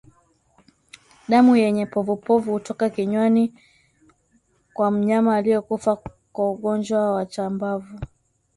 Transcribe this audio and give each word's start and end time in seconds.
Damu 1.29 1.53
yenye 1.63 1.85
povupovu 1.93 2.51
hutoka 2.51 2.89
kinywani 2.89 3.53
kwa 4.73 4.91
mnyama 4.91 5.35
aliyekufa 5.37 5.95
kwa 6.31 6.51
ugonjwa 6.51 7.11
wa 7.11 7.25
chambavu 7.25 7.99